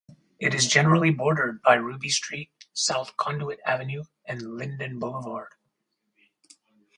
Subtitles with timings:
[0.39, 5.53] It is generally bordered by Ruby Street, South Conduit Avenue, and Linden Boulevard.